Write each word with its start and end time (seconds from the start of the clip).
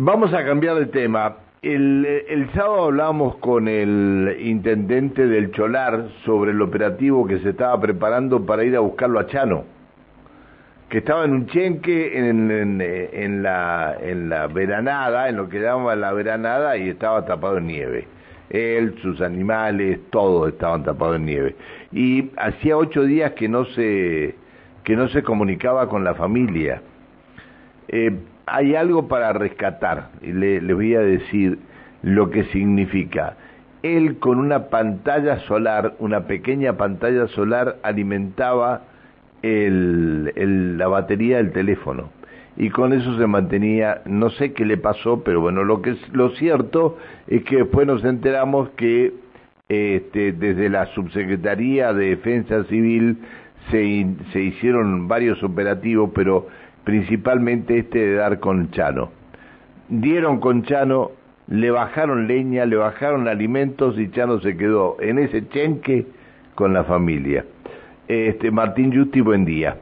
Vamos 0.00 0.32
a 0.32 0.44
cambiar 0.44 0.76
de 0.76 0.86
tema. 0.86 1.38
El, 1.60 2.48
sábado 2.54 2.84
hablamos 2.84 3.34
con 3.38 3.66
el 3.66 4.36
intendente 4.38 5.26
del 5.26 5.50
Cholar 5.50 6.10
sobre 6.24 6.52
el 6.52 6.62
operativo 6.62 7.26
que 7.26 7.40
se 7.40 7.50
estaba 7.50 7.80
preparando 7.80 8.46
para 8.46 8.62
ir 8.62 8.76
a 8.76 8.78
buscarlo 8.78 9.18
a 9.18 9.26
Chano, 9.26 9.64
que 10.88 10.98
estaba 10.98 11.24
en 11.24 11.32
un 11.32 11.46
chenque 11.48 12.16
en, 12.16 12.48
en, 12.48 12.80
en 12.80 13.42
la, 13.42 13.96
en 14.00 14.28
la 14.28 14.46
veranada, 14.46 15.28
en 15.28 15.36
lo 15.36 15.48
que 15.48 15.58
llaman 15.58 16.00
la 16.00 16.12
veranada, 16.12 16.76
y 16.76 16.90
estaba 16.90 17.26
tapado 17.26 17.58
en 17.58 17.66
nieve. 17.66 18.06
Él, 18.50 18.94
sus 19.02 19.20
animales, 19.20 19.98
todos 20.10 20.52
estaban 20.52 20.84
tapados 20.84 21.16
en 21.16 21.26
nieve. 21.26 21.56
Y 21.90 22.30
hacía 22.36 22.76
ocho 22.76 23.02
días 23.02 23.32
que 23.32 23.48
no 23.48 23.64
se, 23.64 24.36
que 24.84 24.94
no 24.94 25.08
se 25.08 25.24
comunicaba 25.24 25.88
con 25.88 26.04
la 26.04 26.14
familia. 26.14 26.82
Eh, 27.88 28.12
hay 28.46 28.74
algo 28.74 29.08
para 29.08 29.32
rescatar, 29.32 30.10
y 30.22 30.32
le, 30.32 30.60
le 30.60 30.74
voy 30.74 30.94
a 30.94 31.00
decir 31.00 31.58
lo 32.02 32.30
que 32.30 32.44
significa. 32.44 33.36
Él 33.82 34.18
con 34.18 34.38
una 34.38 34.68
pantalla 34.68 35.40
solar, 35.40 35.94
una 35.98 36.26
pequeña 36.26 36.76
pantalla 36.76 37.28
solar, 37.28 37.76
alimentaba 37.82 38.82
la 39.42 40.88
batería 40.88 41.36
del 41.36 41.52
teléfono 41.52 42.10
y 42.56 42.70
con 42.70 42.92
eso 42.92 43.16
se 43.16 43.26
mantenía, 43.28 44.02
no 44.04 44.30
sé 44.30 44.52
qué 44.52 44.64
le 44.64 44.76
pasó, 44.76 45.22
pero 45.22 45.40
bueno, 45.40 45.62
lo 45.62 45.80
que 45.80 45.90
es 45.90 46.08
lo 46.12 46.30
cierto 46.30 46.98
es 47.28 47.44
que 47.44 47.58
después 47.58 47.86
nos 47.86 48.04
enteramos 48.04 48.70
que 48.70 49.12
este, 49.68 50.32
desde 50.32 50.68
la 50.68 50.86
Subsecretaría 50.86 51.92
de 51.92 52.16
Defensa 52.16 52.64
Civil 52.64 53.18
se 53.70 54.40
hicieron 54.40 55.06
varios 55.06 55.40
operativos, 55.44 56.10
pero 56.14 56.48
principalmente 56.88 57.80
este 57.80 57.98
de 57.98 58.14
dar 58.14 58.40
con 58.40 58.70
Chano. 58.70 59.10
Dieron 59.90 60.40
con 60.40 60.62
Chano, 60.62 61.10
le 61.46 61.70
bajaron 61.70 62.26
leña, 62.26 62.64
le 62.64 62.76
bajaron 62.76 63.28
alimentos 63.28 63.98
y 63.98 64.10
Chano 64.10 64.40
se 64.40 64.56
quedó 64.56 64.96
en 64.98 65.18
ese 65.18 65.46
chenque 65.50 66.06
con 66.54 66.72
la 66.72 66.84
familia. 66.84 67.44
Este, 68.08 68.50
Martín 68.50 68.90
Justi, 68.90 69.20
buen 69.20 69.44
día. 69.44 69.76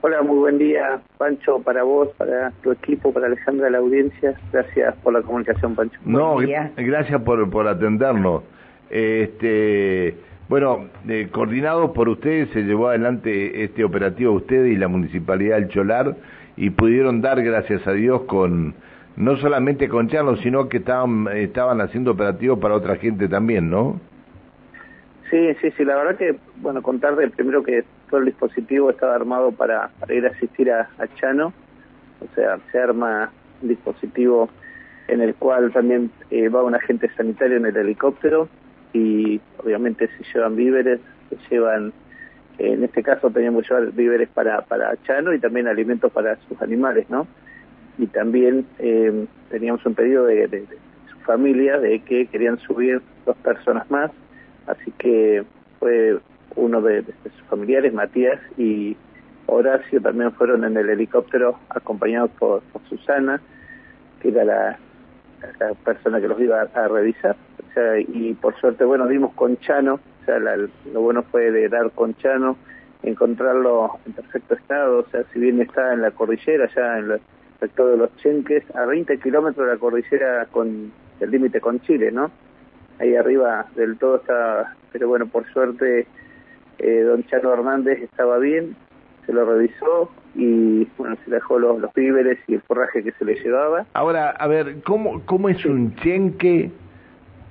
Hola, 0.00 0.22
muy 0.22 0.38
buen 0.38 0.58
día, 0.58 1.02
Pancho, 1.18 1.62
para 1.62 1.84
vos, 1.84 2.08
para 2.18 2.50
tu 2.64 2.72
equipo, 2.72 3.12
para 3.12 3.26
Alejandra, 3.26 3.70
la 3.70 3.78
audiencia. 3.78 4.34
Gracias 4.52 4.96
por 5.04 5.12
la 5.12 5.22
comunicación, 5.22 5.76
Pancho. 5.76 6.00
No, 6.04 6.38
gracias 6.78 7.22
por, 7.22 7.48
por 7.48 7.68
atendernos. 7.68 8.42
Este, 8.90 10.16
bueno, 10.50 10.88
eh, 11.08 11.28
coordinado 11.30 11.92
por 11.92 12.08
ustedes, 12.08 12.50
se 12.50 12.62
llevó 12.62 12.88
adelante 12.88 13.62
este 13.62 13.84
operativo 13.84 14.32
ustedes 14.32 14.72
y 14.72 14.76
la 14.76 14.88
Municipalidad 14.88 15.54
del 15.54 15.68
Cholar 15.68 16.16
y 16.56 16.70
pudieron 16.70 17.20
dar, 17.20 17.40
gracias 17.40 17.86
a 17.86 17.92
Dios, 17.92 18.22
con 18.22 18.74
no 19.14 19.36
solamente 19.36 19.88
con 19.88 20.08
Chano, 20.08 20.34
sino 20.38 20.68
que 20.68 20.78
estaban, 20.78 21.28
estaban 21.28 21.80
haciendo 21.80 22.10
operativos 22.10 22.58
para 22.58 22.74
otra 22.74 22.96
gente 22.96 23.28
también, 23.28 23.70
¿no? 23.70 24.00
Sí, 25.30 25.54
sí, 25.60 25.70
sí, 25.76 25.84
la 25.84 25.94
verdad 25.94 26.16
que, 26.16 26.34
bueno, 26.56 26.82
contarle 26.82 27.30
primero 27.30 27.62
que 27.62 27.84
todo 28.10 28.18
el 28.18 28.26
dispositivo 28.26 28.90
estaba 28.90 29.14
armado 29.14 29.52
para, 29.52 29.90
para 30.00 30.14
ir 30.14 30.26
a 30.26 30.30
asistir 30.30 30.72
a, 30.72 30.88
a 30.98 31.06
Chano, 31.14 31.52
o 32.18 32.34
sea, 32.34 32.58
se 32.72 32.78
arma 32.80 33.30
un 33.62 33.68
dispositivo 33.68 34.48
en 35.06 35.20
el 35.20 35.36
cual 35.36 35.70
también 35.72 36.10
eh, 36.32 36.48
va 36.48 36.64
un 36.64 36.74
agente 36.74 37.08
sanitario 37.16 37.56
en 37.58 37.66
el 37.66 37.76
helicóptero 37.76 38.48
y 38.92 39.40
obviamente 39.58 40.08
se 40.08 40.24
llevan 40.32 40.56
víveres, 40.56 41.00
se 41.28 41.36
llevan, 41.54 41.92
eh, 42.58 42.72
en 42.72 42.84
este 42.84 43.02
caso 43.02 43.30
teníamos 43.30 43.62
que 43.62 43.74
llevar 43.74 43.92
víveres 43.92 44.28
para, 44.28 44.62
para 44.62 44.96
Chano 45.04 45.32
y 45.32 45.38
también 45.38 45.68
alimentos 45.68 46.10
para 46.12 46.36
sus 46.48 46.60
animales, 46.62 47.08
¿no? 47.08 47.26
Y 47.98 48.06
también 48.06 48.66
eh, 48.78 49.26
teníamos 49.50 49.84
un 49.84 49.94
pedido 49.94 50.24
de, 50.24 50.64
su 51.10 51.18
familia 51.20 51.78
de 51.78 52.00
que 52.00 52.26
querían 52.26 52.58
subir 52.60 53.00
dos 53.26 53.36
personas 53.38 53.90
más, 53.90 54.10
así 54.66 54.90
que 54.98 55.44
fue 55.78 56.18
uno 56.56 56.80
de, 56.80 57.04
sus 57.04 57.46
familiares, 57.48 57.92
Matías 57.92 58.40
y 58.56 58.96
Horacio, 59.46 60.00
también 60.00 60.32
fueron 60.32 60.64
en 60.64 60.76
el 60.76 60.88
helicóptero 60.90 61.58
acompañados 61.68 62.30
por, 62.38 62.62
Susana, 62.88 63.40
que 64.20 64.28
era 64.28 64.44
la, 64.44 64.78
la, 65.58 65.74
persona 65.74 66.20
que 66.20 66.28
los 66.28 66.40
iba 66.40 66.62
a 66.62 66.88
revisar. 66.88 67.36
O 67.70 67.72
sea, 67.72 67.98
y 67.98 68.34
por 68.34 68.58
suerte, 68.60 68.84
bueno, 68.84 69.06
dimos 69.06 69.32
con 69.34 69.56
Chano, 69.58 69.94
o 69.94 70.24
sea, 70.24 70.40
la, 70.40 70.56
lo 70.56 71.00
bueno 71.00 71.22
fue 71.22 71.52
de 71.52 71.68
dar 71.68 71.90
con 71.92 72.16
Chano, 72.16 72.56
encontrarlo 73.02 73.98
en 74.06 74.12
perfecto 74.12 74.54
estado, 74.54 74.98
o 75.00 75.06
sea, 75.10 75.22
si 75.32 75.38
bien 75.38 75.60
está 75.60 75.92
en 75.92 76.02
la 76.02 76.10
cordillera, 76.10 76.68
ya 76.74 76.98
en 76.98 77.12
el 77.12 77.20
sector 77.60 77.92
de 77.92 77.96
los 77.96 78.16
Chenques, 78.16 78.64
a 78.74 78.86
20 78.86 79.18
kilómetros 79.18 79.66
de 79.66 79.72
la 79.72 79.78
cordillera 79.78 80.46
con 80.46 80.92
el 81.20 81.30
límite 81.30 81.60
con 81.60 81.80
Chile, 81.80 82.10
¿no? 82.10 82.30
Ahí 82.98 83.14
arriba 83.14 83.66
del 83.76 83.96
todo 83.98 84.16
está, 84.16 84.74
pero 84.92 85.08
bueno, 85.08 85.26
por 85.26 85.46
suerte 85.52 86.06
eh, 86.78 87.00
don 87.02 87.24
Chano 87.24 87.52
Hernández 87.52 88.02
estaba 88.02 88.38
bien, 88.38 88.74
se 89.26 89.32
lo 89.32 89.44
revisó 89.44 90.10
y 90.34 90.86
bueno, 90.98 91.16
se 91.24 91.30
dejó 91.30 91.58
los, 91.58 91.78
los 91.78 91.92
víveres 91.94 92.38
y 92.48 92.54
el 92.54 92.62
forraje 92.62 93.02
que 93.02 93.12
se 93.12 93.24
le 93.24 93.34
llevaba. 93.36 93.86
Ahora, 93.92 94.30
a 94.30 94.46
ver, 94.48 94.82
¿cómo, 94.82 95.22
cómo 95.24 95.48
es 95.48 95.64
un 95.64 95.94
chenque 95.96 96.70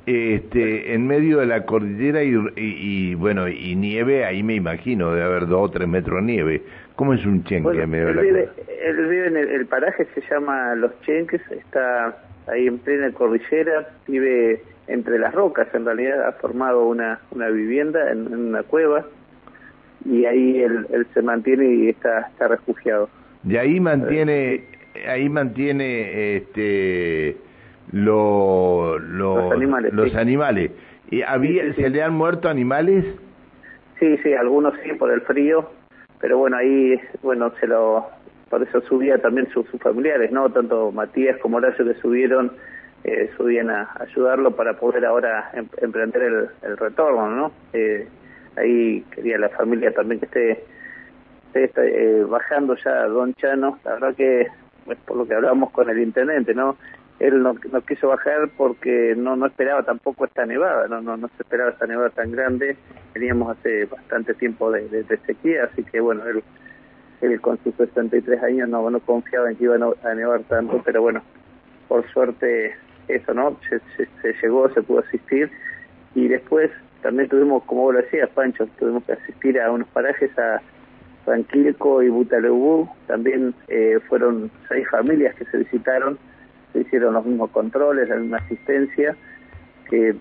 este, 0.09 0.93
en 0.93 1.05
medio 1.05 1.39
de 1.39 1.45
la 1.45 1.65
cordillera 1.65 2.23
y, 2.23 2.33
y, 2.33 2.51
y, 2.55 3.15
bueno, 3.15 3.47
y 3.47 3.75
nieve? 3.75 4.25
Ahí 4.25 4.41
me 4.43 4.55
imagino, 4.55 5.11
debe 5.11 5.23
haber 5.23 5.47
dos 5.47 5.69
o 5.69 5.71
tres 5.71 5.87
metros 5.87 6.17
de 6.17 6.31
nieve. 6.31 6.61
¿Cómo 6.95 7.13
es 7.13 7.25
un 7.25 7.43
chenque 7.43 7.63
bueno, 7.63 7.83
en 7.83 7.89
medio 7.89 8.07
de 8.07 8.13
la 8.13 8.21
cordillera? 8.21 8.51
Él 8.83 9.07
vive 9.07 9.27
en 9.27 9.37
el, 9.37 9.49
el 9.49 9.65
paraje, 9.67 10.07
se 10.15 10.21
llama 10.29 10.73
Los 10.75 10.99
Chenques, 11.01 11.41
está 11.51 12.17
ahí 12.47 12.67
en 12.67 12.79
plena 12.79 13.11
cordillera, 13.11 13.87
vive 14.07 14.61
entre 14.87 15.19
las 15.19 15.33
rocas, 15.33 15.67
en 15.73 15.85
realidad 15.85 16.27
ha 16.27 16.31
formado 16.33 16.87
una, 16.87 17.19
una 17.31 17.49
vivienda 17.49 18.11
en, 18.11 18.25
en 18.25 18.39
una 18.47 18.63
cueva 18.63 19.05
y 20.05 20.25
ahí 20.25 20.61
él, 20.61 20.87
él, 20.91 21.05
se 21.13 21.21
mantiene 21.21 21.65
y 21.71 21.89
está, 21.89 22.21
está 22.21 22.47
refugiado. 22.47 23.09
De 23.43 23.59
ahí 23.59 23.79
mantiene, 23.79 24.63
ahí 25.07 25.29
mantiene 25.29 26.37
este 26.37 27.37
lo, 27.91 28.99
lo, 28.99 29.35
los 29.35 29.51
animales. 29.51 29.93
Los 29.93 30.11
sí. 30.11 30.17
animales. 30.17 30.71
¿Y 31.09 31.21
había, 31.21 31.63
sí, 31.63 31.73
sí, 31.73 31.81
¿Se 31.83 31.89
le 31.89 32.03
han 32.03 32.13
muerto 32.13 32.49
animales? 32.49 33.05
Sí, 33.99 34.17
sí, 34.23 34.33
algunos 34.33 34.73
sí 34.83 34.93
por 34.93 35.11
el 35.11 35.21
frío, 35.21 35.69
pero 36.19 36.37
bueno, 36.37 36.57
ahí, 36.57 36.99
bueno, 37.21 37.51
se 37.59 37.67
lo, 37.67 38.07
por 38.49 38.63
eso 38.63 38.81
subía 38.81 39.17
también 39.17 39.49
sus, 39.49 39.67
sus 39.67 39.81
familiares, 39.81 40.31
¿no? 40.31 40.49
Tanto 40.51 40.91
Matías 40.91 41.37
como 41.39 41.57
Horacio 41.57 41.85
que 41.85 41.95
subieron, 41.95 42.51
eh, 43.03 43.29
subían 43.37 43.69
a 43.69 43.89
ayudarlo 43.99 44.55
para 44.55 44.79
poder 44.79 45.05
ahora 45.05 45.49
em, 45.53 45.67
emprender 45.81 46.21
el, 46.21 46.49
el 46.61 46.77
retorno, 46.77 47.29
¿no? 47.29 47.51
Eh, 47.73 48.07
ahí 48.57 49.01
quería 49.11 49.37
la 49.37 49.49
familia 49.49 49.91
también 49.93 50.19
que 50.19 50.25
esté, 50.25 50.65
esté 51.53 52.19
eh, 52.19 52.23
bajando 52.23 52.75
ya 52.75 53.05
Don 53.07 53.33
Chano, 53.35 53.79
la 53.83 53.93
verdad 53.93 54.15
que 54.15 54.47
pues, 54.85 54.97
por 55.05 55.17
lo 55.17 55.27
que 55.27 55.35
hablábamos 55.35 55.71
con 55.71 55.89
el 55.89 55.99
intendente, 55.99 56.53
¿no? 56.53 56.77
Él 57.19 57.43
no, 57.43 57.55
no 57.71 57.81
quiso 57.81 58.07
bajar 58.07 58.49
porque 58.57 59.13
no 59.17 59.35
no 59.35 59.47
esperaba 59.47 59.83
tampoco 59.83 60.25
esta 60.25 60.45
nevada, 60.45 60.87
no 60.87 61.01
no, 61.01 61.17
no 61.17 61.27
se 61.29 61.43
esperaba 61.43 61.71
esta 61.71 61.85
nevada 61.85 62.09
tan 62.11 62.31
grande, 62.31 62.77
teníamos 63.13 63.57
hace 63.57 63.85
bastante 63.85 64.33
tiempo 64.33 64.71
de, 64.71 64.87
de, 64.87 65.17
sequía, 65.25 65.65
así 65.65 65.83
que 65.83 65.99
bueno, 65.99 66.25
él, 66.25 66.43
él 67.21 67.41
con 67.41 67.57
sus 67.63 67.75
63 67.75 68.41
años 68.43 68.69
no, 68.69 68.89
no 68.89 68.99
confiaba 69.01 69.49
en 69.49 69.57
que 69.57 69.65
iba 69.65 69.75
a 69.75 70.15
nevar 70.15 70.43
tanto, 70.43 70.81
pero 70.85 71.01
bueno, 71.01 71.21
por 71.89 72.07
suerte 72.11 72.75
eso, 73.09 73.33
¿no? 73.33 73.57
Se, 73.67 73.79
se, 74.21 74.33
llegó, 74.41 74.69
se 74.69 74.81
pudo 74.81 74.99
asistir. 74.99 75.51
Y 76.15 76.27
después 76.27 76.71
también 77.01 77.27
tuvimos, 77.27 77.63
como 77.65 77.81
vos 77.81 77.95
lo 77.95 78.01
decías, 78.01 78.29
Pancho, 78.29 78.67
tuvimos 78.77 79.03
que 79.03 79.13
asistir 79.13 79.59
a 79.59 79.71
unos 79.71 79.87
parajes 79.89 80.31
a 80.37 80.61
San 81.25 81.43
Quilco 81.45 82.01
y 82.01 82.09
Butaleubú, 82.09 82.89
también 83.07 83.53
eh, 83.67 83.99
fueron 84.07 84.49
seis 84.67 84.87
familias 84.89 85.35
que 85.35 85.45
se 85.45 85.57
visitaron, 85.57 86.17
se 86.73 86.81
hicieron 86.81 87.13
los 87.13 87.25
mismos 87.25 87.49
controles, 87.51 88.09
la 88.09 88.17
misma 88.17 88.37
asistencia, 88.37 89.15
que 89.89 90.15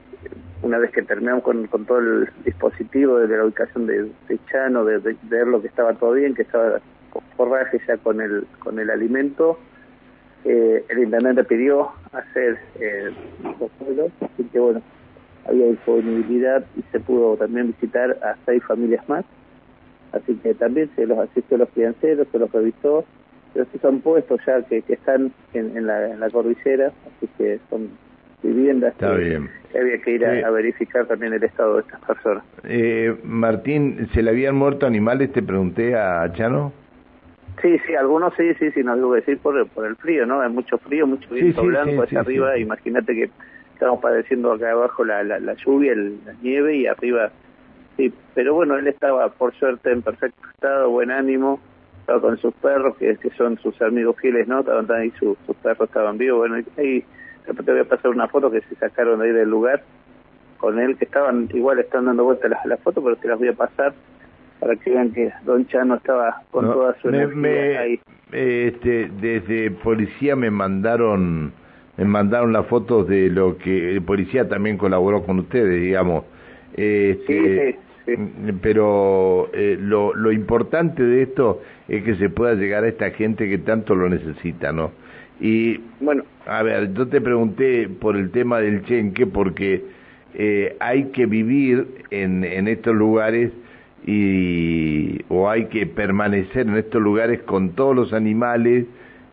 una 0.63 0.79
vez 0.79 0.91
que 0.91 1.03
terminamos 1.03 1.43
con, 1.43 1.67
con 1.67 1.85
todo 1.85 1.99
el 1.99 2.31
dispositivo 2.45 3.19
de 3.19 3.37
la 3.37 3.45
ubicación 3.45 3.87
de, 3.87 4.11
Chano, 4.51 4.85
de, 4.85 5.17
ver 5.25 5.47
lo 5.47 5.61
que 5.61 5.69
estaba 5.69 5.95
todo 5.95 6.13
bien, 6.13 6.35
que 6.35 6.43
estaba 6.43 6.81
forraje 7.37 7.81
ya 7.87 7.97
con 7.99 8.21
el, 8.21 8.47
con 8.59 8.79
el 8.79 8.91
alimento, 8.91 9.59
eh, 10.45 10.85
el 10.89 10.99
intendente 11.01 11.45
pidió 11.45 11.91
hacer 12.13 12.59
eh, 12.81 13.11
los 13.43 13.71
pueblos, 13.73 14.13
así 14.21 14.45
que 14.45 14.59
bueno, 14.59 14.83
había 15.47 15.67
disponibilidad 15.67 16.65
y 16.77 16.83
se 16.93 17.01
pudo 17.01 17.37
también 17.37 17.69
visitar 17.69 18.19
a 18.23 18.37
seis 18.45 18.63
familias 18.65 19.09
más. 19.09 19.25
Así 20.13 20.35
que 20.37 20.55
también 20.55 20.91
se 20.97 21.07
los 21.07 21.19
asistió 21.19 21.57
a 21.57 21.61
los 21.61 21.71
financieros, 21.71 22.27
se 22.31 22.39
los 22.39 22.51
revisó, 22.51 23.05
pero 23.59 23.69
sí 23.73 23.79
son 23.81 24.01
puestos 24.03 24.41
ya 24.47 24.63
que, 24.63 24.83
que 24.83 24.93
están 24.93 25.33
en, 25.53 25.77
en, 25.77 25.85
la, 25.89 26.13
en 26.13 26.21
la 26.21 26.31
cordillera, 26.31 26.93
así 27.17 27.29
que 27.37 27.59
son 27.69 27.89
viviendas 28.41 28.93
Está 28.93 29.17
que, 29.17 29.25
bien. 29.25 29.51
que 29.73 29.79
había 29.81 29.99
que 30.01 30.13
ir 30.13 30.25
a, 30.25 30.47
a, 30.47 30.51
verificar 30.51 31.07
también 31.07 31.33
el 31.33 31.43
estado 31.43 31.75
de 31.75 31.81
estas 31.81 32.01
personas. 32.03 32.45
Eh, 32.63 33.17
Martín, 33.25 34.09
¿se 34.15 34.23
le 34.23 34.31
habían 34.31 34.55
muerto 34.55 34.87
animales? 34.87 35.33
Te 35.33 35.43
pregunté 35.43 35.97
a 35.97 36.33
Chano. 36.35 36.73
Sí, 37.61 37.77
sí, 37.85 37.97
algunos 37.97 38.33
sí, 38.37 38.55
sí, 38.61 38.71
sí, 38.71 38.85
no 38.85 38.95
digo 38.95 39.13
decir 39.15 39.39
por, 39.39 39.67
por 39.71 39.87
el 39.87 39.97
frío, 39.97 40.25
¿no? 40.25 40.41
Hay 40.41 40.51
mucho 40.51 40.79
frío, 40.79 41.05
mucho 41.09 41.29
viento 41.29 41.65
blanco 41.65 42.05
hacia 42.05 42.21
arriba, 42.21 42.57
imagínate 42.59 43.13
que 43.13 43.29
estamos 43.73 43.99
padeciendo 44.01 44.53
acá 44.53 44.71
abajo 44.71 45.05
la, 45.05 45.25
la, 45.25 45.41
la 45.41 45.55
lluvia, 45.55 45.97
la 45.97 46.33
nieve 46.43 46.77
y 46.77 46.87
arriba, 46.87 47.33
sí, 47.97 48.15
pero 48.37 48.55
bueno, 48.55 48.79
él 48.79 48.87
estaba 48.87 49.29
por 49.31 49.53
suerte 49.55 49.91
en 49.91 50.03
perfecto 50.03 50.49
estado, 50.55 50.91
buen 50.91 51.11
ánimo, 51.11 51.59
estaba 52.09 52.23
con 52.23 52.39
sus 52.39 52.55
perros, 52.55 52.97
que, 52.97 53.15
que 53.17 53.31
son 53.37 53.59
sus 53.59 53.81
amigos 53.83 54.17
fieles, 54.19 54.49
¿no? 54.49 54.61
Estaban 54.61 54.91
ahí, 54.93 55.13
sus, 55.19 55.37
sus 55.47 55.55
perros 55.57 55.89
estaban 55.89 56.17
vivos, 56.17 56.39
bueno, 56.39 56.55
ahí 56.79 57.05
después 57.47 57.67
te 57.67 57.73
voy 57.73 57.81
a 57.83 57.85
pasar 57.85 58.11
una 58.11 58.29
foto 58.29 58.51
que 58.51 58.63
se 58.63 58.75
sacaron 58.77 59.21
ahí 59.21 59.31
del 59.31 59.51
lugar 59.51 59.83
con 60.57 60.79
él, 60.79 60.97
que 60.97 61.05
estaban, 61.05 61.51
igual 61.53 61.79
están 61.79 62.07
dando 62.07 62.25
vueltas 62.25 62.51
las, 62.51 62.65
las 62.65 62.81
fotos, 62.81 63.05
pero 63.05 63.17
te 63.17 63.29
las 63.29 63.39
voy 63.39 63.49
a 63.49 63.53
pasar 63.53 63.93
para 64.59 64.75
que 64.77 64.91
vean 64.91 65.13
que 65.13 65.31
Don 65.45 65.67
Chano 65.67 65.97
estaba 65.97 66.43
con 66.51 66.65
toda 66.65 66.99
su 67.01 67.11
energía 67.11 67.81
ahí. 67.81 68.01
Este, 68.33 69.11
desde 69.21 69.71
policía 69.71 70.35
me 70.35 70.51
mandaron 70.51 71.53
me 71.99 72.05
mandaron 72.05 72.53
las 72.53 72.67
fotos 72.67 73.07
de 73.09 73.29
lo 73.29 73.59
que 73.59 73.93
el 73.93 74.03
policía 74.03 74.49
también 74.49 74.79
colaboró 74.79 75.25
con 75.25 75.41
ustedes, 75.41 75.81
digamos. 75.81 76.25
Este, 76.75 77.27
sí, 77.27 77.73
sí, 77.73 77.79
Pero 78.63 79.51
eh, 79.53 79.77
lo, 79.81 80.15
lo 80.15 80.33
importante 80.33 81.03
de 81.03 81.23
esto 81.23 81.61
es 81.89 82.03
que 82.05 82.17
se 82.17 82.31
pueda 82.31 82.55
llegar 82.55 82.85
a 82.85 82.89
esta 82.89 83.11
gente 83.11 83.49
que 83.49 83.59
tanto 83.59 83.95
lo 83.95 84.09
necesita, 84.09 84.73
¿no? 84.73 84.93
Y, 85.41 85.81
bueno, 86.01 86.25
a 86.47 86.63
ver, 86.63 86.93
yo 86.95 87.07
te 87.07 87.21
pregunté 87.21 87.89
por 87.89 88.17
el 88.17 88.31
tema 88.31 88.61
del 88.61 88.85
chenque 88.85 89.27
porque 89.27 89.85
eh, 90.35 90.77
hay 90.81 91.05
que 91.07 91.27
vivir 91.27 91.87
en, 92.11 92.45
en 92.45 92.67
estos 92.69 92.95
lugares 92.95 93.53
y 94.07 95.21
o 95.29 95.51
hay 95.51 95.67
que 95.67 95.87
permanecer 95.87 96.67
en 96.67 96.77
estos 96.77 97.03
lugares 97.03 97.43
con 97.43 97.71
todos 97.71 97.95
los 97.95 98.13
animales 98.13 98.87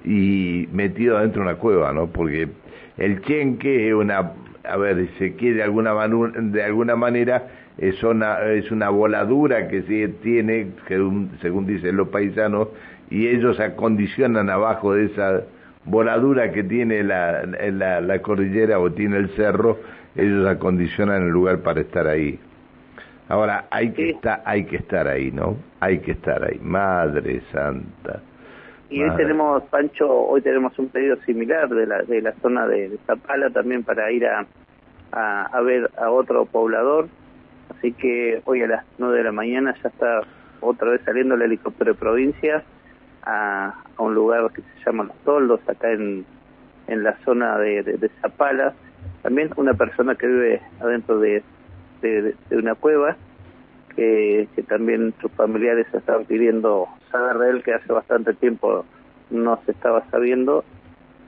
y 0.04 0.68
metido 0.72 1.18
adentro 1.18 1.44
de 1.44 1.50
una 1.50 1.58
cueva, 1.58 1.94
¿no? 1.94 2.08
Porque 2.08 2.50
el 2.98 3.22
chenque 3.22 3.90
es 3.90 3.94
una, 3.94 4.34
a 4.64 4.78
ver, 4.78 5.08
se 5.18 5.36
quiere 5.36 5.58
de 5.58 5.64
alguna, 5.64 5.94
de 6.08 6.64
alguna 6.64 6.96
manera, 6.96 7.48
es 7.78 8.02
una, 8.04 8.42
es 8.44 8.72
una 8.72 8.90
voladura 8.90 9.68
que 9.68 9.84
se 9.84 10.08
tiene, 10.08 10.68
según, 10.88 11.32
según 11.42 11.66
dicen 11.66 11.98
los 11.98 12.10
paisanos, 12.10 12.70
y 13.10 13.28
ellos 13.28 13.60
acondicionan 13.60 14.50
abajo 14.50 14.94
de 14.94 15.06
esa 15.06 15.44
voladura 15.86 16.52
que 16.52 16.64
tiene 16.64 17.04
la, 17.04 17.44
la, 17.44 18.02
la 18.02 18.22
cordillera 18.22 18.80
o 18.80 18.92
tiene 18.92 19.18
el 19.18 19.30
cerro, 19.36 19.80
ellos 20.16 20.48
acondicionan 20.48 21.24
el 21.24 21.30
lugar 21.30 21.60
para 21.60 21.82
estar 21.82 22.08
ahí. 22.08 22.40
Ahora, 23.28 23.66
hay 23.72 23.92
que, 23.92 24.12
estar, 24.12 24.42
hay 24.46 24.66
que 24.66 24.78
estar 24.78 25.08
ahí, 25.08 25.32
¿no? 25.32 25.58
Hay 25.80 26.00
que 26.00 26.12
estar 26.12 26.44
ahí. 26.44 26.60
Madre 26.62 27.42
Santa. 27.52 28.22
Y 28.90 29.02
hoy 29.02 29.10
tenemos, 29.18 29.64
Pancho, 29.64 30.08
hoy 30.08 30.42
tenemos 30.42 30.78
un 30.78 30.90
pedido 30.90 31.18
similar 31.26 31.68
de 31.70 31.88
la, 31.88 32.04
de 32.04 32.22
la 32.22 32.34
zona 32.34 32.68
de, 32.68 32.98
Zapala 33.08 33.50
también 33.50 33.84
para 33.84 34.12
ir 34.12 34.28
a, 34.28 34.46
a, 35.12 35.62
ver 35.62 35.90
a 35.98 36.12
otro 36.12 36.46
poblador. 36.46 37.08
Así 37.86 37.94
que 37.94 38.42
hoy 38.46 38.64
a 38.64 38.68
las 38.68 38.86
9 38.98 39.16
de 39.16 39.24
la 39.26 39.32
mañana 39.32 39.76
ya 39.84 39.90
está 39.90 40.22
otra 40.60 40.90
vez 40.90 41.02
saliendo 41.06 41.36
el 41.36 41.44
helicóptero 41.44 41.94
de 41.94 42.00
provincia 42.00 42.64
a, 43.22 43.76
un 44.00 44.16
lugar 44.16 44.52
que 44.54 44.64
se 44.64 44.84
llama 44.84 45.04
Los 45.04 45.16
Toldos, 45.18 45.60
acá 45.70 45.92
en, 45.92 46.26
en 46.88 47.04
la 47.04 47.16
zona 47.24 47.60
de, 47.60 48.10
Zapala. 48.22 48.74
También 49.22 49.52
una 49.58 49.76
persona 49.76 50.16
que 50.16 50.26
vive 50.26 50.62
adentro 50.82 51.20
de 51.20 51.44
de, 52.02 52.34
una 52.54 52.74
cueva 52.74 53.18
que, 53.96 54.48
que, 54.56 54.64
también 54.64 55.14
sus 55.22 55.32
familiares 55.34 55.86
estaban 55.94 56.26
pidiendo 56.26 56.88
saber 57.12 57.38
de 57.38 57.50
él 57.52 57.64
que 57.64 57.76
hace 57.76 57.94
bastante 57.94 58.34
tiempo 58.34 58.84
no 59.30 59.60
se 59.64 59.74
estaba 59.74 60.04
sabiendo 60.10 60.66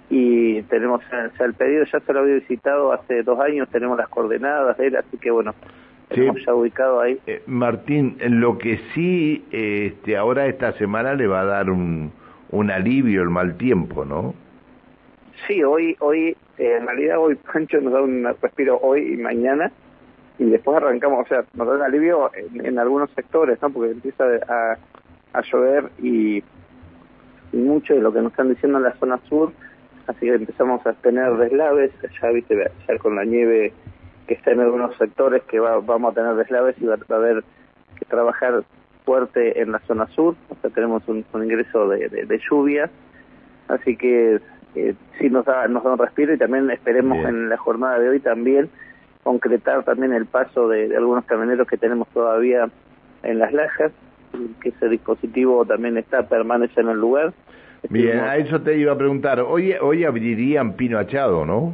y 0.09 0.63
tenemos 0.63 1.03
el 1.39 1.53
pedido 1.53 1.85
ya 1.85 1.99
se 1.99 2.13
lo 2.13 2.21
había 2.21 2.35
visitado 2.35 2.93
hace 2.93 3.23
dos 3.23 3.39
años 3.39 3.69
tenemos 3.69 3.97
las 3.97 4.07
coordenadas 4.09 4.77
de 4.77 4.87
él 4.87 4.95
así 4.95 5.17
que 5.17 5.31
bueno 5.31 5.53
ya 6.09 7.01
ahí. 7.01 7.19
Eh, 7.27 7.41
Martín 7.47 8.17
lo 8.19 8.57
que 8.57 8.79
sí 8.93 9.45
este 9.51 10.15
ahora 10.17 10.47
esta 10.47 10.71
semana 10.73 11.13
le 11.13 11.27
va 11.27 11.41
a 11.41 11.45
dar 11.45 11.69
un 11.69 12.11
un 12.51 12.71
alivio 12.71 13.21
el 13.21 13.29
mal 13.29 13.57
tiempo 13.57 14.05
no 14.05 14.33
sí 15.47 15.63
hoy 15.63 15.95
hoy 15.99 16.35
eh, 16.57 16.77
en 16.79 16.85
realidad 16.85 17.19
hoy 17.19 17.35
Pancho 17.35 17.81
nos 17.81 17.93
da 17.93 18.01
un 18.01 18.25
respiro 18.41 18.79
hoy 18.81 19.13
y 19.13 19.17
mañana 19.17 19.71
y 20.39 20.45
después 20.45 20.77
arrancamos, 20.77 21.25
o 21.25 21.27
sea, 21.27 21.45
nos 21.53 21.67
da 21.67 21.73
un 21.73 21.81
alivio 21.81 22.29
en, 22.33 22.77
algunos 22.77 23.09
sectores, 23.11 23.59
¿no? 23.61 23.69
Porque 23.71 23.91
empieza 23.91 24.23
a, 24.47 24.77
a 25.33 25.41
llover 25.41 25.89
y, 26.01 26.43
mucho 27.53 27.95
de 27.95 28.01
lo 28.01 28.11
que 28.11 28.21
nos 28.21 28.31
están 28.33 28.49
diciendo 28.49 28.77
en 28.77 28.83
la 28.83 28.93
zona 28.97 29.19
sur, 29.29 29.51
así 30.05 30.19
que 30.19 30.33
empezamos 30.33 30.85
a 30.85 30.93
tener 30.93 31.33
deslaves, 31.37 31.91
ya 32.21 32.29
viste, 32.29 32.71
ya 32.87 32.97
con 32.97 33.15
la 33.15 33.23
nieve 33.23 33.71
que 34.27 34.33
está 34.35 34.51
en 34.51 34.59
algunos 34.59 34.95
sectores 34.97 35.43
que 35.43 35.59
va, 35.59 35.79
vamos 35.79 36.11
a 36.11 36.15
tener 36.15 36.35
deslaves 36.35 36.75
y 36.79 36.85
va, 36.85 36.95
a 36.95 37.15
haber 37.15 37.43
que 37.97 38.05
trabajar 38.05 38.63
fuerte 39.05 39.61
en 39.61 39.71
la 39.71 39.79
zona 39.79 40.05
sur, 40.07 40.35
o 40.49 40.55
sea, 40.61 40.69
tenemos 40.69 41.01
un, 41.07 41.25
ingreso 41.33 41.87
de, 41.87 42.09
de, 42.09 42.41
lluvia, 42.49 42.89
así 43.69 43.95
que 43.95 44.41
eh, 44.75 44.95
sí 45.17 45.29
nos 45.29 45.45
da, 45.45 45.67
nos 45.69 45.83
da 45.83 45.93
un 45.93 45.97
respiro 45.97 46.33
y 46.33 46.37
también 46.37 46.69
esperemos 46.69 47.17
en 47.25 47.47
la 47.49 47.57
jornada 47.57 47.99
de 47.99 48.09
hoy 48.09 48.19
también 48.19 48.69
concretar 49.23 49.83
también 49.83 50.13
el 50.13 50.25
paso 50.25 50.67
de, 50.67 50.95
algunos 50.95 51.25
camioneros 51.25 51.67
que 51.67 51.77
tenemos 51.77 52.07
todavía 52.09 52.69
en 53.23 53.39
las 53.39 53.53
lajas, 53.53 53.91
que 54.61 54.69
ese 54.69 54.89
dispositivo 54.89 55.65
también 55.65 55.97
está, 55.97 56.27
permanece 56.27 56.81
en 56.81 56.89
el 56.89 56.97
lugar. 56.97 57.33
Bien, 57.89 58.19
a 58.19 58.37
eso 58.37 58.61
te 58.61 58.77
iba 58.77 58.93
a 58.93 58.97
preguntar, 58.97 59.39
hoy, 59.39 59.73
hoy 59.81 60.03
abrirían 60.03 60.73
Pino 60.73 60.97
Achado, 60.97 61.45
¿no? 61.45 61.73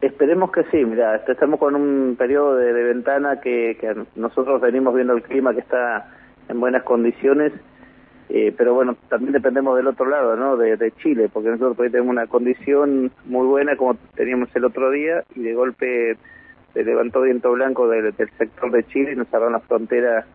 Esperemos 0.00 0.52
que 0.52 0.62
sí, 0.64 0.84
mira, 0.84 1.16
estamos 1.16 1.58
con 1.58 1.74
un 1.74 2.16
periodo 2.18 2.56
de, 2.56 2.72
ventana 2.72 3.40
que, 3.40 3.76
nosotros 4.14 4.60
venimos 4.60 4.94
viendo 4.94 5.14
el 5.14 5.22
clima 5.22 5.54
que 5.54 5.60
está 5.60 6.12
en 6.48 6.60
buenas 6.60 6.82
condiciones, 6.82 7.52
eh, 8.28 8.52
pero 8.56 8.74
bueno, 8.74 8.96
también 9.08 9.32
dependemos 9.32 9.76
del 9.76 9.86
otro 9.86 10.06
lado, 10.06 10.36
¿no? 10.36 10.56
De, 10.56 10.76
de 10.76 10.92
Chile, 10.92 11.30
porque 11.32 11.48
nosotros 11.48 11.78
hoy 11.78 11.90
tenemos 11.90 12.10
una 12.10 12.26
condición 12.26 13.10
muy 13.24 13.46
buena 13.46 13.76
como 13.76 13.94
teníamos 14.14 14.54
el 14.54 14.66
otro 14.66 14.90
día 14.90 15.24
y 15.34 15.40
de 15.40 15.54
golpe 15.54 16.16
se 16.74 16.84
levantó 16.84 17.22
viento 17.22 17.52
blanco 17.52 17.88
del, 17.88 18.14
sector 18.14 18.70
de 18.70 18.84
Chile 18.88 19.12
y 19.12 19.16
nos 19.16 19.28
cerraron 19.28 19.54
la 19.54 19.60
frontera 19.60 20.26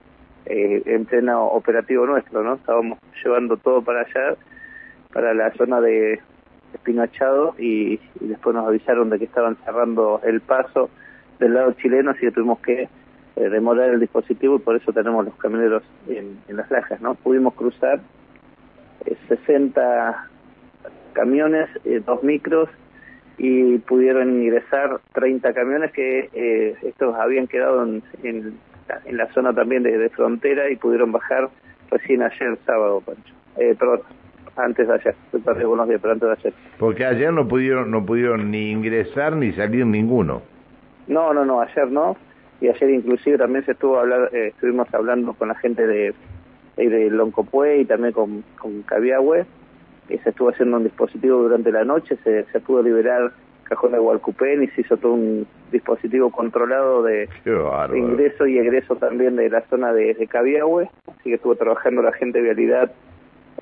eh, 0.48 0.82
en 0.88 1.06
pleno 1.06 1.46
operativo 1.46 2.08
nuestro, 2.08 2.42
¿no? 2.44 2.56
Estábamos 2.56 2.98
llevando 3.24 3.58
todo 3.58 3.84
para 3.84 4.02
allá, 4.02 4.36
para 5.14 5.36
la 5.36 5.52
zona 5.52 5.80
de 5.82 6.20
Espinachado 6.82 7.56
y, 7.58 8.00
después 8.20 8.56
nos 8.56 8.68
avisaron 8.68 9.10
de 9.10 9.20
que 9.20 9.26
estaban 9.26 9.56
cerrando 9.66 10.20
el 10.24 10.42
paso 10.42 10.90
del 11.40 11.54
lado 11.54 11.74
chileno, 11.74 12.12
así 12.12 12.22
que 12.22 12.32
tuvimos 12.32 12.60
que 12.60 12.90
eh, 13.36 13.50
demorar 13.50 13.90
el 13.90 14.00
dispositivo 14.00 14.56
y 14.56 14.60
por 14.60 14.76
eso 14.76 14.92
tenemos 14.92 15.26
los 15.26 15.36
camioneros 15.36 15.84
en, 16.08 16.38
las 16.50 16.70
lajas, 16.70 17.02
¿no? 17.02 17.16
Pudimos 17.16 17.54
cruzar 17.54 18.02
60 19.28 20.10
eh, 20.12 20.90
camiones, 21.14 21.70
dos 22.06 22.24
micros 22.24 22.70
y 23.38 23.80
pudieron 23.80 24.30
ingresar 24.42 25.00
30 25.14 25.54
camiones 25.54 25.92
que 25.94 26.30
eh, 26.34 26.76
estos 26.84 27.16
habían 27.16 27.48
quedado 27.48 27.84
en, 27.84 28.04
en, 28.24 28.60
la 29.18 29.32
zona 29.34 29.54
también 29.54 29.84
de, 29.84 30.10
frontera 30.10 30.70
y 30.70 30.76
pudieron 30.76 31.12
bajar 31.12 31.50
recién 31.90 32.22
ayer 32.22 32.58
sábado, 32.66 33.02
Pancho. 33.02 33.34
Eh, 33.58 33.76
perdón, 33.80 34.02
antes 34.56 34.88
de 34.88 34.94
ayer, 34.94 35.16
estoy 35.32 35.64
unos 35.64 35.88
días, 35.88 36.00
pero 36.02 36.14
antes 36.14 36.28
de 36.28 36.34
ayer. 36.34 36.54
Porque 36.78 37.06
ayer 37.06 37.32
no 37.32 37.48
pudieron 37.48 37.92
no 37.92 38.06
pudieron 38.06 38.52
ni 38.52 38.72
ingresar 38.72 39.36
ni 39.36 39.52
salir 39.54 39.86
ninguno. 39.86 40.42
No, 41.08 41.34
no, 41.34 41.46
no, 41.46 41.62
ayer 41.62 41.90
no. 41.90 42.16
Y 42.60 42.68
ayer 42.68 42.90
inclusive 42.92 43.38
también 43.38 43.66
se 43.66 43.72
estuvo 43.72 44.00
hablar, 44.00 44.30
eh, 44.34 44.50
estuvimos 44.50 44.94
hablando 44.94 45.34
con 45.34 45.48
la 45.48 45.56
gente 45.56 45.88
de, 45.88 46.14
de 46.78 47.10
Loncopue 47.10 47.80
y 47.80 47.86
también 47.86 48.14
con, 48.14 48.44
con 48.60 48.84
Cabiahue 48.84 49.46
se 50.20 50.30
estuvo 50.30 50.50
haciendo 50.50 50.78
un 50.78 50.84
dispositivo 50.84 51.42
durante 51.42 51.72
la 51.72 51.84
noche, 51.84 52.18
se, 52.24 52.46
se 52.46 52.60
pudo 52.60 52.84
liberar 52.84 53.32
cajón 53.64 53.94
de 53.94 54.00
Hualcupén 54.00 54.64
y 54.64 54.68
se 54.70 54.82
hizo 54.82 54.98
todo 54.98 55.14
un 55.14 55.48
dispositivo 55.72 56.30
controlado 56.30 57.04
de, 57.04 57.30
ingreso 57.96 58.46
y 58.46 58.58
egreso 58.58 58.98
también 58.98 59.38
de 59.38 59.50
la 59.50 59.62
zona 59.70 59.94
de, 59.94 60.14
de 60.14 60.28
Cabiahue, 60.28 60.90
así 61.08 61.30
que 61.30 61.36
estuvo 61.36 61.56
trabajando 61.56 62.02
la 62.02 62.12
gente 62.12 62.40
de 62.40 62.44
vialidad 62.44 62.92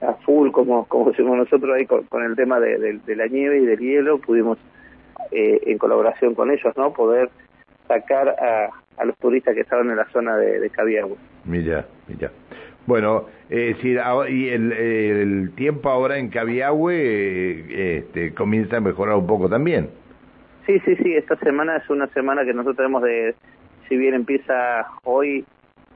a 0.02 0.14
full, 0.26 0.52
como, 0.52 0.86
como 0.86 1.12
decimos 1.12 1.38
nosotros 1.38 1.76
ahí 1.76 1.86
con, 1.86 2.24
el 2.24 2.36
tema 2.36 2.60
de, 2.60 3.00
la 3.08 3.28
nieve 3.28 3.60
y 3.60 3.66
del 3.66 3.80
hielo, 3.80 4.20
pudimos 4.20 4.58
eh, 5.32 5.62
en 5.66 5.78
colaboración 5.78 6.36
con 6.36 6.52
ellos, 6.52 6.76
¿no? 6.78 6.94
Poder 6.94 7.30
sacar 7.88 8.30
a, 8.30 8.70
a 8.98 9.06
los 9.06 9.18
turistas 9.18 9.56
que 9.56 9.62
estaban 9.62 9.90
en 9.90 9.98
la 9.98 10.10
zona 10.12 10.38
de, 10.38 10.60
de. 10.60 10.70
Mira, 11.46 11.86
mira. 12.08 12.32
Bueno, 12.86 13.26
eh, 13.50 13.76
si, 13.82 13.90
y 13.90 14.50
el, 14.50 14.72
el, 14.72 15.52
tiempo 15.56 15.90
ahora 15.90 16.18
en 16.18 16.30
Cabiahue 16.30 16.96
eh, 16.96 17.98
este, 17.98 18.34
comienza 18.34 18.78
a 18.78 18.82
mejorar 18.82 19.16
un 19.16 19.28
poco 19.28 19.50
también. 19.50 19.90
Sí, 20.66 20.80
sí, 20.86 20.96
sí, 20.96 21.14
esta 21.16 21.36
semana 21.38 21.78
es 21.78 21.90
una 21.90 22.08
semana 22.08 22.46
que 22.46 22.54
nosotros 22.54 22.78
tenemos 22.78 23.04
de, 23.04 23.36
si 23.88 23.98
bien 23.98 24.14
empieza 24.14 24.88
hoy 25.04 25.46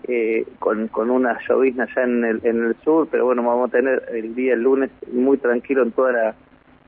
eh, 0.08 0.46
con, 0.60 0.88
con 0.90 1.10
una 1.10 1.40
llovizna 1.48 1.88
ya 1.96 2.04
en 2.04 2.26
el, 2.26 2.42
en 2.44 2.64
el 2.64 2.76
sur, 2.84 3.08
pero 3.10 3.26
bueno, 3.26 3.44
vamos 3.44 3.70
a 3.70 3.72
tener 3.72 4.04
el 4.12 4.36
día 4.36 4.56
lunes 4.56 4.92
muy 5.12 5.38
tranquilo 5.38 5.84
en 5.84 5.92
toda 5.92 6.12
la 6.12 6.36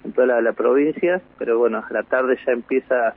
en 0.06 0.14
toda 0.14 0.42
la, 0.42 0.54
provincia, 0.54 1.22
pero 1.38 1.58
bueno, 1.58 1.84
a 1.88 1.94
la 1.94 2.04
tarde 2.04 2.38
ya 2.46 2.52
empieza, 2.52 3.16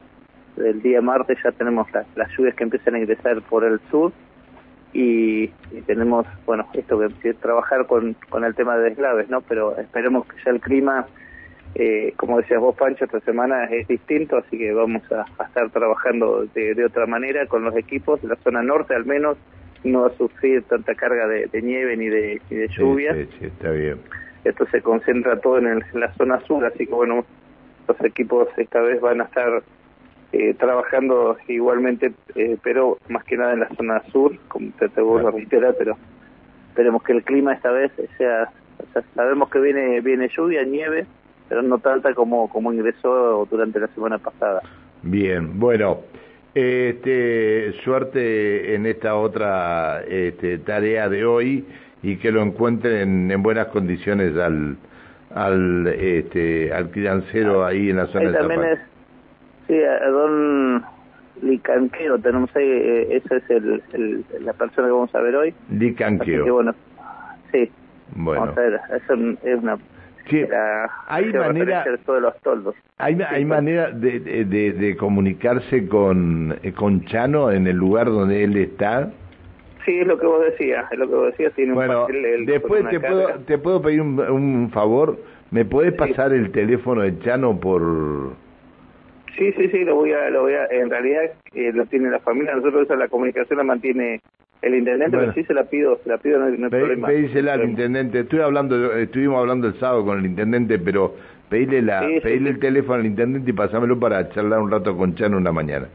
el 0.56 0.80
día 0.82 1.00
martes 1.00 1.38
ya 1.44 1.52
tenemos 1.52 1.86
las 1.92 2.30
lluvias 2.36 2.54
que 2.54 2.64
empiezan 2.64 2.94
a 2.94 2.98
ingresar 2.98 3.40
por 3.42 3.64
el 3.64 3.78
sur 3.90 4.12
y, 4.92 5.48
tenemos, 5.86 6.26
bueno, 6.46 6.66
esto 6.72 6.98
que, 7.20 7.34
trabajar 7.34 7.86
con, 7.86 8.16
con 8.30 8.44
el 8.44 8.54
tema 8.54 8.76
de 8.78 8.90
deslaves, 8.90 9.28
¿no? 9.28 9.42
Pero 9.42 9.76
esperemos 9.76 10.26
que 10.26 10.36
ya 10.42 10.50
el 10.50 10.60
clima, 10.60 11.06
eh, 11.74 12.14
como 12.16 12.38
decías 12.38 12.60
vos, 12.60 12.74
Pancho, 12.74 13.04
esta 13.04 13.20
semana 13.20 13.64
es 13.64 13.86
distinto, 13.86 14.38
así 14.38 14.56
que 14.56 14.72
vamos 14.72 15.02
a, 15.12 15.26
estar 15.44 15.68
trabajando 15.70 16.46
de, 16.54 16.74
de 16.74 16.84
otra 16.86 17.06
manera 17.06 17.46
con 17.46 17.64
los 17.64 17.76
equipos, 17.76 18.24
la 18.24 18.36
zona 18.36 18.62
norte 18.62 18.94
al 18.94 19.04
menos, 19.04 19.36
no 19.84 20.02
va 20.02 20.08
a 20.08 20.16
sufrir 20.16 20.62
tanta 20.64 20.94
carga 20.94 21.26
de, 21.26 21.62
nieve 21.62 21.96
ni 21.96 22.08
de, 22.08 22.40
de 22.50 22.68
lluvia. 22.68 23.14
Sí, 23.14 23.28
sí, 23.38 23.46
está 23.46 23.70
bien. 23.70 23.98
Esto 24.44 24.66
se 24.66 24.82
concentra 24.82 25.40
todo 25.40 25.58
en, 25.58 25.82
la 25.94 26.12
zona 26.14 26.40
sur, 26.46 26.64
así 26.64 26.86
que 26.86 26.94
bueno, 26.94 27.24
los 27.86 28.00
equipos 28.04 28.48
esta 28.56 28.80
vez 28.80 29.00
van 29.00 29.20
a 29.20 29.24
estar 29.24 29.62
eh, 30.32 30.54
trabajando 30.54 31.36
igualmente, 31.48 32.12
eh, 32.34 32.56
pero 32.62 32.98
más 33.08 33.24
que 33.24 33.36
nada 33.36 33.52
en 33.52 33.60
la 33.60 33.68
zona 33.70 34.02
sur, 34.10 34.36
como 34.48 34.70
te, 34.78 34.88
te 34.88 35.00
vuelvo 35.00 35.28
a 35.28 35.32
reiterar, 35.32 35.74
pero 35.78 35.96
esperemos 36.68 37.02
que 37.02 37.12
el 37.12 37.24
clima 37.24 37.54
esta 37.54 37.70
vez 37.70 37.90
sea, 38.16 38.50
sabemos 39.14 39.50
que 39.50 39.58
viene 39.58 40.00
viene 40.00 40.30
lluvia, 40.36 40.62
nieve, 40.64 41.06
pero 41.48 41.62
no 41.62 41.78
tanta 41.78 42.14
como, 42.14 42.48
como 42.48 42.72
ingresó 42.72 43.46
durante 43.50 43.80
la 43.80 43.88
semana 43.88 44.18
pasada. 44.18 44.62
Bien, 45.02 45.58
bueno, 45.58 45.98
este, 46.54 47.72
suerte 47.84 48.74
en 48.74 48.86
esta 48.86 49.14
otra 49.14 50.02
este, 50.02 50.58
tarea 50.58 51.08
de 51.08 51.24
hoy 51.24 51.66
y 52.02 52.16
que 52.16 52.32
lo 52.32 52.42
encuentren 52.42 53.30
en 53.30 53.42
buenas 53.42 53.68
condiciones 53.68 54.36
al 54.36 54.76
al 55.34 55.86
este 55.88 56.72
al 56.72 56.90
criancero 56.90 57.66
ahí 57.66 57.90
en 57.90 57.96
la 57.96 58.06
zona 58.06 58.30
de 58.30 58.38
también 58.38 58.64
es, 58.64 58.78
sí 59.66 59.74
a 59.82 60.08
don 60.08 60.84
Licanqueo 61.42 62.18
tenemos 62.18 62.54
ahí 62.56 62.66
eh, 62.66 63.16
esa 63.16 63.36
es 63.36 63.50
el, 63.50 64.24
la 64.40 64.52
persona 64.54 64.88
que 64.88 64.92
vamos 64.92 65.14
a 65.14 65.20
ver 65.20 65.36
hoy. 65.36 65.54
Licanqueo. 65.70 66.54
Bueno 66.54 66.74
sí. 67.52 67.70
Bueno. 68.14 68.40
Vamos 68.40 68.58
a 68.58 68.60
ver 68.60 68.80
es 69.44 69.58
una 69.62 69.78
hay 71.06 71.32
manera 71.32 71.84
de 71.84 72.20
los 72.20 72.36
toldos. 72.40 72.74
Hay, 72.98 73.18
hay 73.28 73.44
manera 73.44 73.90
de, 73.90 74.20
de, 74.20 74.72
de, 74.72 74.96
comunicarse 74.96 75.88
con, 75.88 76.58
eh, 76.62 76.72
con 76.72 77.04
Chano 77.06 77.50
en 77.50 77.66
el 77.66 77.76
lugar 77.76 78.06
donde 78.06 78.44
él 78.44 78.56
está. 78.56 79.10
Sí, 79.84 80.00
es 80.00 80.06
lo 80.06 80.18
que 80.18 80.26
vos 80.26 80.44
decías, 80.44 80.90
es 80.92 80.98
lo 80.98 81.08
que 81.08 81.14
vos 81.14 81.26
decías. 81.26 81.52
Tiene 81.54 81.72
bueno, 81.72 82.06
después 82.44 82.88
te 82.90 83.00
puedo, 83.00 83.28
te 83.46 83.58
puedo 83.58 83.80
pedir 83.80 84.02
un, 84.02 84.20
un 84.20 84.70
favor, 84.70 85.18
¿me 85.50 85.64
puedes 85.64 85.94
pasar 85.94 86.32
el 86.32 86.50
teléfono 86.52 87.02
de 87.02 87.18
Chano 87.20 87.58
por...? 87.58 88.32
Sí, 89.38 89.52
sí, 89.52 89.68
sí, 89.68 89.84
lo 89.84 89.94
voy 89.94 90.12
a, 90.12 90.30
lo 90.30 90.42
voy 90.42 90.54
a, 90.54 90.66
en 90.66 90.90
realidad 90.90 91.30
eh, 91.54 91.70
lo 91.72 91.86
tiene 91.86 92.10
la 92.10 92.18
familia, 92.18 92.56
nosotros 92.56 92.82
esa 92.82 92.96
la 92.96 93.06
comunicación 93.06 93.58
la 93.58 93.64
mantiene 93.64 94.20
el 94.62 94.74
intendente, 94.74 95.16
pero 95.16 95.32
sí 95.32 95.44
se 95.44 95.54
la 95.54 95.64
pido, 95.64 95.98
se 96.02 96.08
la 96.08 96.18
pido, 96.18 96.38
no, 96.38 96.46
hay, 96.46 96.70
problema. 96.70 97.08
Pedísela 97.08 97.54
al 97.54 97.64
intendente, 97.64 98.20
estoy 98.20 98.40
hablando, 98.40 98.92
estuvimos 98.94 99.38
hablando 99.38 99.68
el 99.68 99.78
sábado 99.78 100.04
con 100.04 100.18
el 100.18 100.26
intendente, 100.26 100.78
pero 100.78 101.14
pedile, 101.48 101.82
la, 101.82 102.04
el 102.04 102.58
teléfono 102.58 102.94
al 102.94 103.06
intendente 103.06 103.50
y 103.50 103.54
pasámelo 103.54 103.98
para 103.98 104.28
charlar 104.30 104.60
un 104.60 104.70
rato 104.70 104.96
con 104.96 105.14
Chano 105.14 105.36
una 105.36 105.52
mañana. 105.52 105.88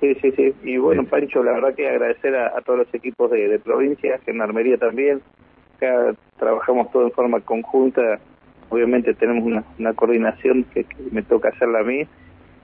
Sí, 0.00 0.14
sí, 0.20 0.32
sí, 0.32 0.54
y 0.62 0.76
bueno, 0.76 1.04
Pancho, 1.04 1.42
la 1.42 1.52
verdad 1.52 1.74
que 1.74 1.88
agradecer 1.88 2.36
a, 2.36 2.60
todos 2.60 2.80
los 2.80 2.94
equipos 2.94 3.30
de, 3.30 3.48
de 3.48 3.58
provincia, 3.58 4.20
Armería 4.40 4.76
también, 4.76 5.20
acá 5.76 6.14
trabajamos 6.38 6.92
todo 6.92 7.06
en 7.06 7.12
forma 7.12 7.40
conjunta, 7.40 8.20
obviamente 8.68 9.14
tenemos 9.14 9.44
una, 9.44 9.64
una 9.78 9.94
coordinación 9.94 10.64
que, 10.74 10.84
que 10.84 10.96
me 11.10 11.22
toca 11.22 11.48
hacerla 11.48 11.80
a 11.80 11.84
mí, 11.84 12.06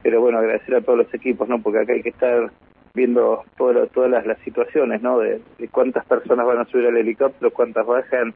pero 0.03 0.21
bueno, 0.21 0.39
agradecer 0.39 0.75
a 0.75 0.83
todos 0.83 0.99
los 0.99 1.15
equipos, 1.15 1.49
¿no? 1.49 1.61
Porque 1.61 1.81
acá 1.81 1.93
hay 1.95 2.03
que 2.03 2.11
estar 2.11 2.51
viendo 2.95 3.45
todas 3.57 4.27
las, 4.27 4.39
situaciones, 4.41 5.03
¿no? 5.03 5.19
De, 5.19 5.41
cuántas 5.71 6.05
personas 6.07 6.47
van 6.47 6.59
a 6.59 6.65
subir 6.67 6.87
al 6.87 6.97
helicóptero, 6.97 7.51
cuántas 7.53 7.87
bajan, 7.87 8.35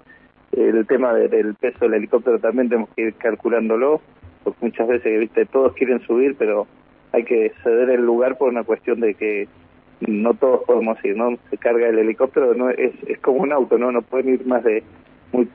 el 0.53 0.87
tema 0.87 1.13
del 1.15 1.55
peso 1.55 1.81
del 1.81 1.95
helicóptero 1.95 2.39
también 2.39 2.69
tenemos 2.69 2.91
que 2.95 3.03
ir 3.03 3.15
calculándolo, 3.15 4.01
porque 4.45 4.67
muchas 4.67 4.87
veces, 4.87 5.19
viste, 5.19 5.47
todos 5.47 5.75
quieren 5.75 6.01
subir, 6.01 6.37
pero 6.39 6.67
hay 7.13 7.25
que 7.25 7.53
ceder 7.63 7.91
el 7.91 8.03
lugar 8.05 8.39
por 8.39 8.51
una 8.51 8.63
cuestión 8.63 9.01
de 9.01 9.15
que 9.15 9.49
no 10.01 10.35
todos 10.35 10.63
podemos 10.65 11.03
ir, 11.05 11.17
¿no? 11.17 11.37
Se 11.51 11.59
carga 11.59 11.89
el 11.89 11.99
helicóptero, 11.99 12.55
no 12.55 12.71
es, 12.71 12.93
es 13.07 13.19
como 13.21 13.39
un 13.39 13.53
auto, 13.53 13.79
¿no? 13.79 13.91
No 13.91 14.03
pueden 14.03 14.35
ir 14.35 14.47
más 14.47 14.63
de, 14.63 14.83
muy, 15.33 15.49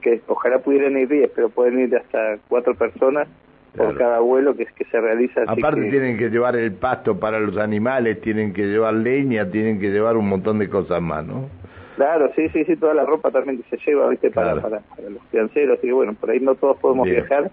que 0.00 0.20
ojalá 0.26 0.58
pudieran 0.60 0.96
ir 0.96 1.08
10, 1.08 1.30
pero 1.34 1.48
pueden 1.48 1.78
ir 1.78 1.96
hasta 1.96 2.38
cuatro 2.48 2.74
personas 2.74 3.28
por 3.76 3.96
cada 3.96 4.20
vuelo 4.20 4.54
que, 4.54 4.66
que 4.66 4.84
se 4.84 5.00
realiza. 5.00 5.42
Aparte 5.46 5.88
tienen 5.90 6.18
que 6.18 6.28
llevar 6.28 6.56
el 6.56 6.72
pasto 6.72 7.18
para 7.18 7.40
los 7.40 7.56
animales, 7.56 8.20
tienen 8.20 8.52
que 8.52 8.66
llevar 8.66 8.94
leña, 8.94 9.50
tienen 9.50 9.80
que 9.80 9.90
llevar 9.90 10.16
un 10.16 10.28
montón 10.28 10.58
de 10.58 10.68
cosas 10.68 11.00
más, 11.00 11.24
¿no? 11.24 11.48
Claro, 11.96 12.30
sí, 12.34 12.48
sí, 12.50 12.64
sí, 12.64 12.76
toda 12.76 12.94
la 12.94 13.04
ropa 13.04 13.30
también 13.30 13.62
que 13.62 13.76
se 13.76 13.82
lleva, 13.84 14.08
¿viste? 14.08 14.30
Para, 14.30 14.60
para, 14.60 14.82
los 15.08 15.22
financieros, 15.30 15.78
así 15.78 15.86
que 15.86 15.92
bueno, 15.92 16.14
por 16.14 16.30
ahí 16.30 16.40
no 16.40 16.54
todos 16.54 16.78
podemos 16.78 17.06
viajar, 17.06 17.50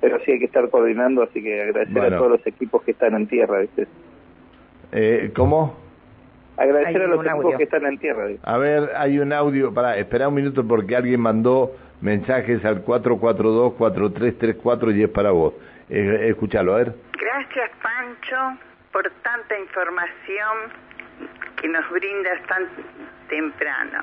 pero 0.00 0.18
sí 0.24 0.32
hay 0.32 0.38
que 0.38 0.44
estar 0.46 0.68
coordinando, 0.70 1.22
así 1.22 1.42
que 1.42 1.62
agradecer 1.62 2.14
a 2.14 2.16
todos 2.16 2.30
los 2.30 2.46
equipos 2.46 2.82
que 2.82 2.92
están 2.92 3.14
en 3.14 3.26
tierra, 3.26 3.60
¿viste? 3.60 3.86
Eh, 4.92 5.30
¿Cómo? 5.34 5.76
Agradecer 6.56 7.02
a 7.02 7.06
los 7.06 7.24
equipos 7.24 7.56
que 7.56 7.64
están 7.64 7.86
en 7.86 7.98
tierra. 7.98 8.26
¿viste? 8.26 8.42
A 8.44 8.58
ver, 8.58 8.90
hay 8.96 9.18
un 9.18 9.32
audio, 9.32 9.72
para, 9.72 9.96
espera 9.96 10.28
un 10.28 10.34
minuto 10.34 10.66
porque 10.66 10.96
alguien 10.96 11.20
mandó 11.20 11.72
mensajes 12.02 12.62
al 12.64 12.84
442-4334 12.84 14.94
y 14.94 15.04
es 15.04 15.08
para 15.08 15.30
vos. 15.30 15.54
Eh, 15.88 16.26
escúchalo, 16.28 16.74
a 16.74 16.78
ver. 16.78 16.92
Gracias, 17.12 17.70
Pancho, 17.82 18.58
por 18.92 19.10
tanta 19.22 19.58
información 19.58 20.70
que 21.60 21.68
nos 21.68 21.88
brindas 21.90 22.42
tan 22.46 22.68
temprano. 23.28 24.02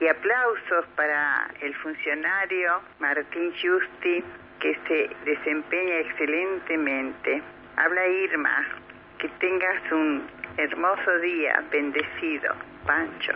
Y 0.00 0.06
aplausos 0.06 0.86
para 0.94 1.50
el 1.60 1.74
funcionario 1.76 2.80
Martín 3.00 3.52
Justi, 3.52 4.22
que 4.60 4.78
se 4.86 5.10
desempeña 5.24 5.98
excelentemente. 5.98 7.42
Habla 7.76 8.06
Irma, 8.06 8.64
que 9.18 9.28
tengas 9.40 9.82
un 9.92 10.22
hermoso 10.56 11.18
día, 11.20 11.64
bendecido, 11.70 12.54
Pancho. 12.86 13.32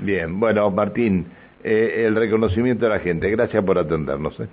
Bien, 0.00 0.38
bueno, 0.38 0.70
Martín, 0.70 1.26
eh, 1.64 2.04
el 2.06 2.16
reconocimiento 2.16 2.86
de 2.86 2.90
la 2.90 3.00
gente. 3.00 3.30
Gracias 3.30 3.64
por 3.64 3.78
atendernos. 3.78 4.38
¿eh? 4.40 4.48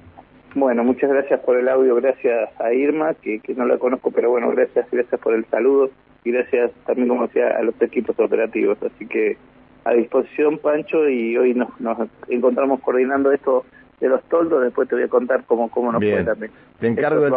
Bueno, 0.55 0.83
muchas 0.83 1.09
gracias 1.09 1.39
por 1.41 1.57
el 1.57 1.67
audio, 1.67 1.95
gracias 1.95 2.49
a 2.59 2.73
Irma, 2.73 3.13
que, 3.15 3.39
que 3.39 3.53
no 3.53 3.65
la 3.65 3.77
conozco, 3.77 4.11
pero 4.11 4.29
bueno, 4.29 4.49
gracias, 4.51 4.87
gracias 4.91 5.19
por 5.19 5.33
el 5.33 5.45
saludo 5.45 5.89
y 6.23 6.31
gracias 6.31 6.71
también, 6.85 7.09
como 7.09 7.27
decía, 7.27 7.57
a 7.57 7.61
los 7.61 7.79
equipos 7.81 8.17
operativos. 8.19 8.77
Así 8.81 9.05
que 9.05 9.37
a 9.83 9.93
disposición, 9.93 10.57
Pancho, 10.59 11.07
y 11.09 11.37
hoy 11.37 11.53
nos, 11.53 11.79
nos 11.79 12.09
encontramos 12.29 12.79
coordinando 12.81 13.31
esto 13.31 13.65
de 13.99 14.09
los 14.09 14.23
toldos, 14.23 14.63
después 14.63 14.89
te 14.89 14.95
voy 14.95 15.03
a 15.03 15.07
contar 15.07 15.43
cómo, 15.45 15.69
cómo 15.69 15.91
nos 15.91 16.01
fue 16.01 16.23
también. 16.23 16.51
Te 16.79 16.87
encargo, 16.87 17.27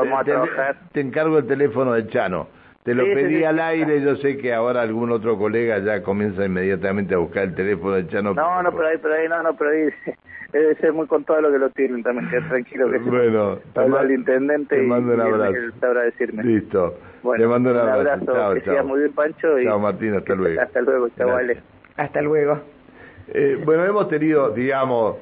te 0.93 1.01
encargo 1.01 1.39
el 1.39 1.47
teléfono 1.47 1.93
de 1.93 2.09
Chano. 2.09 2.49
Te 2.85 2.95
lo 2.95 3.05
pedí 3.05 3.45
al 3.45 3.59
aire, 3.61 4.01
yo 4.01 4.17
sé 4.17 4.39
que 4.39 4.55
ahora 4.55 4.81
algún 4.81 5.11
otro 5.11 5.37
colega 5.37 5.79
ya 5.79 6.03
comienza 6.03 6.45
inmediatamente 6.47 7.15
a 7.15 7.19
buscar 7.19 7.45
el 7.45 7.55
teléfono 7.55 7.97
de 7.97 8.07
Chano. 8.09 8.33
No, 8.33 8.63
no, 8.63 8.73
pero 8.73 8.89
ahí, 8.89 8.97
pero 9.03 9.15
ahí, 9.15 9.29
no, 9.29 9.43
no, 9.43 9.55
pero 9.57 9.71
ahí 9.71 9.91
debe 10.53 10.75
ser 10.77 10.93
muy 10.95 11.07
con 11.07 11.25
todo 11.25 11.41
lo 11.43 11.51
que 11.53 11.59
lo 11.59 11.69
tienen 11.71 12.03
también, 12.03 12.31
que 12.31 12.41
tranquilo 12.43 12.91
que 12.91 12.99
Bueno, 12.99 13.57
te 13.75 13.81
mando, 13.81 13.99
al 13.99 14.11
intendente 14.11 14.77
te 14.77 14.83
mando 14.85 15.13
un 15.15 15.21
abrazo. 15.21 15.53
y 15.53 15.81
sabrá 15.81 16.03
decirme. 16.03 16.45
Listo, 16.45 16.99
te 17.37 17.47
mando 17.47 17.71
un 17.73 17.77
abrazo. 17.77 18.01
Un 18.01 18.07
abrazo, 18.07 18.33
chao, 18.33 18.55
que 18.55 18.63
chao. 18.63 18.85
muy 18.87 19.01
bien, 19.01 19.13
Pancho. 19.13 19.59
Y 19.59 19.65
chao, 19.65 19.79
Martín, 19.79 20.15
hasta 20.15 20.35
luego. 20.35 20.61
Hasta 20.63 20.81
luego, 20.81 21.09
chao, 21.11 21.29
vale. 21.29 21.59
Hasta 21.97 22.23
luego. 22.23 22.61
Eh, 23.35 23.61
bueno, 23.67 23.85
hemos 23.85 24.09
tenido, 24.09 24.51
digamos, 24.53 25.17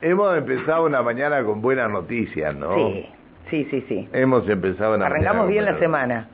hemos 0.00 0.38
empezado 0.38 0.86
una 0.86 1.02
mañana 1.02 1.44
con 1.44 1.60
buenas 1.60 1.90
noticias, 1.90 2.54
¿no? 2.56 2.74
Sí, 2.76 3.06
sí, 3.50 3.68
sí, 3.70 3.84
sí. 3.88 4.08
Hemos 4.14 4.48
empezado 4.48 4.94
una 4.96 5.06
Arrancamos 5.06 5.48
bien 5.48 5.66
la 5.66 5.78
semana. 5.78 6.28